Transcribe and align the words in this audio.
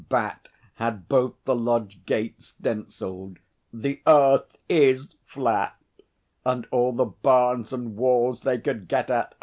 Bat 0.09 0.47
had 0.77 1.07
both 1.07 1.35
the 1.45 1.55
lodge 1.55 2.03
gates 2.07 2.47
stencilled 2.47 3.37
"The 3.71 4.01
Earth 4.07 4.57
is 4.67 5.09
flat!" 5.27 5.75
and 6.43 6.65
all 6.71 6.91
the 6.91 7.05
barns 7.05 7.71
and 7.71 7.95
walls 7.95 8.41
they 8.41 8.57
could 8.57 8.87
get 8.87 9.11
at.... 9.11 9.35